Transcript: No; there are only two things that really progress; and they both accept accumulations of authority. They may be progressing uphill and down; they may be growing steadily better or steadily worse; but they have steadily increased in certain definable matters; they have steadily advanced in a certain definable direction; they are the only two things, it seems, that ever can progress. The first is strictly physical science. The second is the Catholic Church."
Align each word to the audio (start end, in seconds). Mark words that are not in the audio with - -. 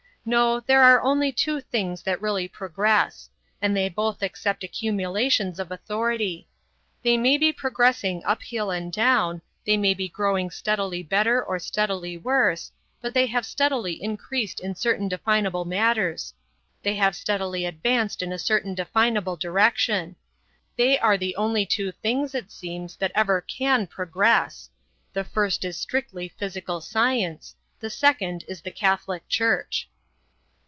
No; 0.23 0.59
there 0.59 0.83
are 0.83 1.01
only 1.01 1.31
two 1.31 1.61
things 1.61 2.03
that 2.03 2.21
really 2.21 2.47
progress; 2.47 3.27
and 3.59 3.75
they 3.75 3.89
both 3.89 4.21
accept 4.21 4.63
accumulations 4.63 5.59
of 5.59 5.71
authority. 5.71 6.47
They 7.01 7.17
may 7.17 7.39
be 7.39 7.51
progressing 7.51 8.21
uphill 8.23 8.69
and 8.69 8.93
down; 8.93 9.41
they 9.65 9.77
may 9.77 9.95
be 9.95 10.07
growing 10.07 10.51
steadily 10.51 11.01
better 11.01 11.43
or 11.43 11.57
steadily 11.57 12.19
worse; 12.19 12.71
but 13.01 13.15
they 13.15 13.25
have 13.25 13.47
steadily 13.47 13.93
increased 13.93 14.59
in 14.59 14.75
certain 14.75 15.07
definable 15.07 15.65
matters; 15.65 16.35
they 16.83 16.93
have 16.97 17.15
steadily 17.15 17.65
advanced 17.65 18.21
in 18.21 18.31
a 18.31 18.37
certain 18.37 18.75
definable 18.75 19.35
direction; 19.37 20.15
they 20.77 20.99
are 20.99 21.17
the 21.17 21.35
only 21.35 21.65
two 21.65 21.91
things, 21.91 22.35
it 22.35 22.51
seems, 22.51 22.95
that 22.97 23.11
ever 23.15 23.41
can 23.41 23.87
progress. 23.87 24.69
The 25.13 25.23
first 25.23 25.65
is 25.65 25.79
strictly 25.79 26.27
physical 26.29 26.79
science. 26.79 27.55
The 27.79 27.89
second 27.89 28.45
is 28.47 28.61
the 28.61 28.69
Catholic 28.69 29.27
Church." 29.27 29.87